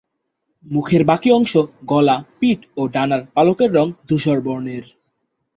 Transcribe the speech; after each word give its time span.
মুখের 0.65 1.03
বাকি 1.03 1.29
অংশ, 1.31 1.53
গলা, 1.83 2.17
পিঠ 2.39 2.59
ও 2.77 2.81
ডানার 2.87 3.21
পালকের 3.33 3.69
রঙ 3.73 3.87
ধূসর 4.09 4.37
বর্ণের। 4.41 4.85